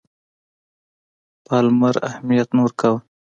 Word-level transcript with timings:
پالمر 1.45 1.95
اهمیت 2.09 2.47
نه 2.55 2.61
ورکاوه. 2.65 2.99